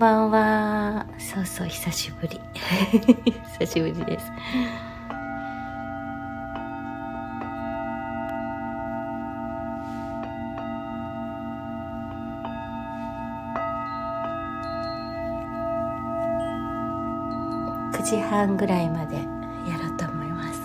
[0.00, 1.06] こんばんは。
[1.18, 2.40] そうそう、久しぶり。
[3.60, 4.32] 久しぶりです。
[17.92, 20.62] 9時半ぐらいまでやろうと思います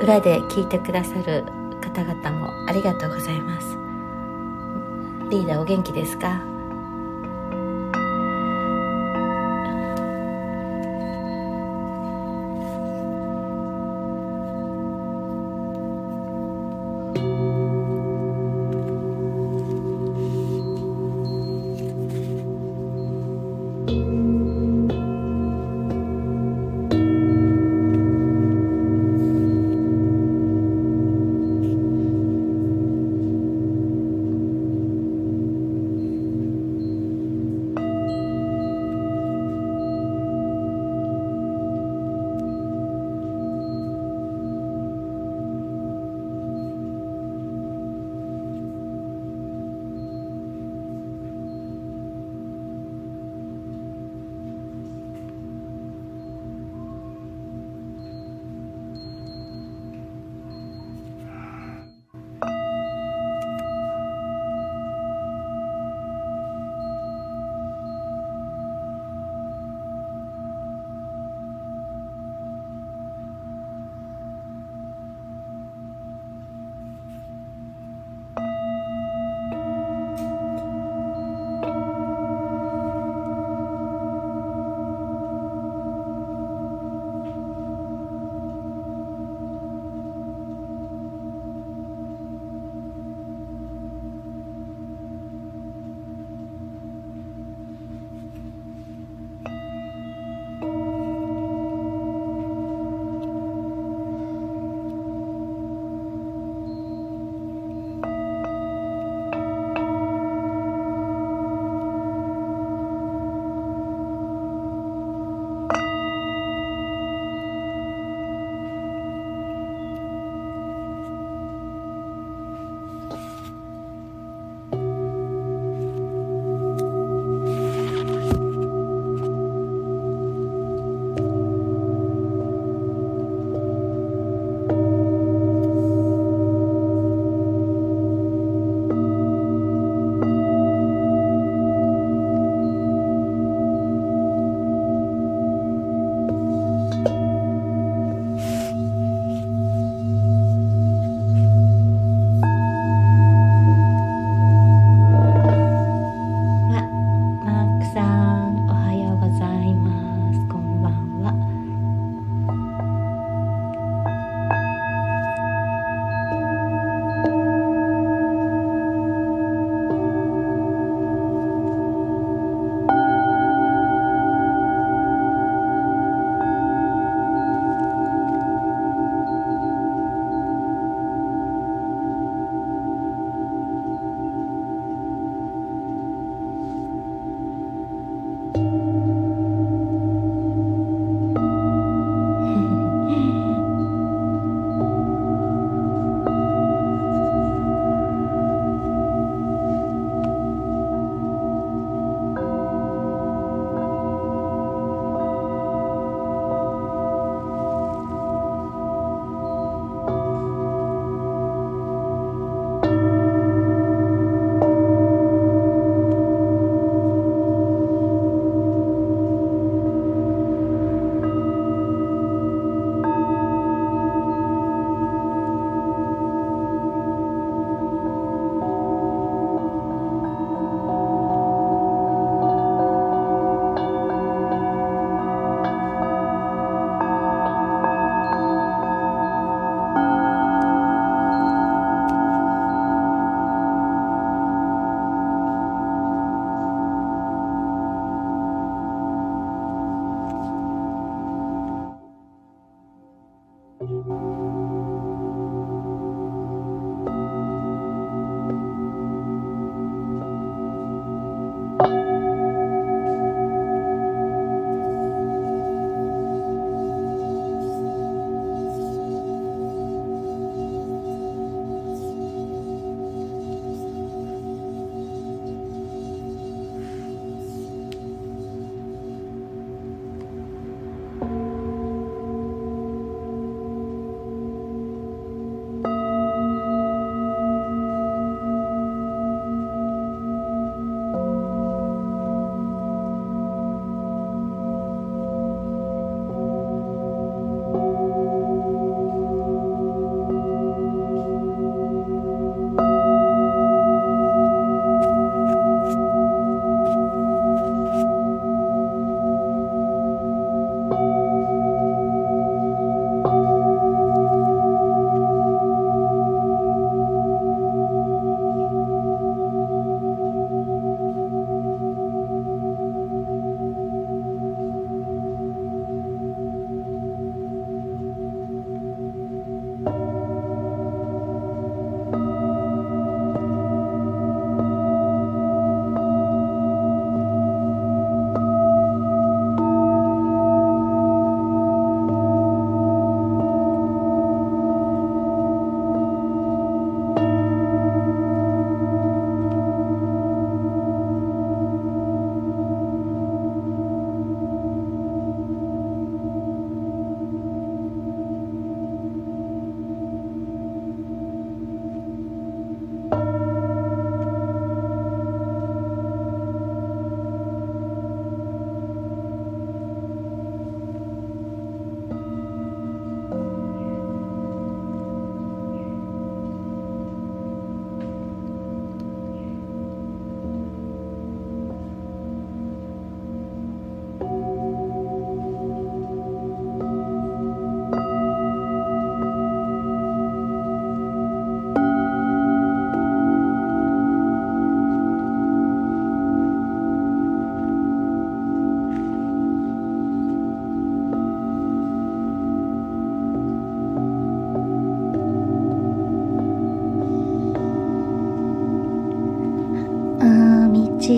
[0.00, 1.44] 裏で聞いてくださる
[1.80, 3.71] 方々もありがとうございます
[5.32, 6.51] リーダーお元気ですか？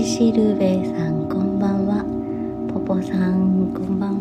[0.02, 2.02] ししるべさんこんばんは。
[2.72, 4.13] ポポさんこんばんは。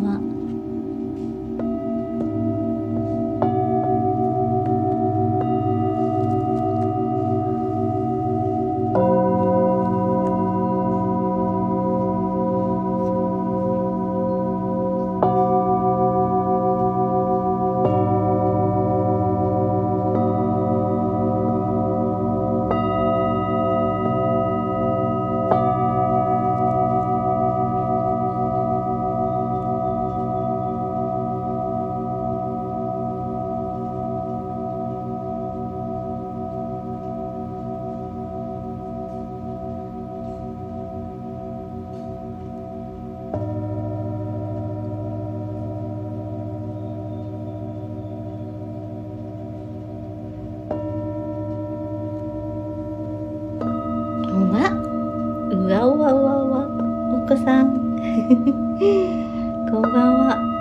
[59.74, 60.53] こんばんは。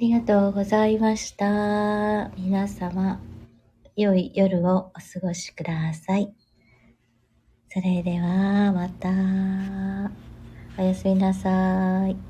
[0.00, 2.30] ありがとうございました。
[2.38, 3.20] 皆様、
[3.96, 6.32] 良い夜をお過ごしください。
[7.68, 9.10] それでは、また。
[10.78, 12.29] おやすみなさい。